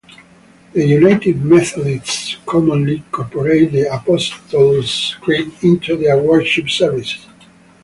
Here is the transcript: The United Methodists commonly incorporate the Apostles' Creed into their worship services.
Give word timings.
The 0.73 0.83
United 0.83 1.45
Methodists 1.45 2.37
commonly 2.43 2.95
incorporate 2.95 3.71
the 3.71 3.93
Apostles' 3.93 5.15
Creed 5.21 5.51
into 5.61 5.95
their 5.95 6.17
worship 6.17 6.71
services. 6.71 7.27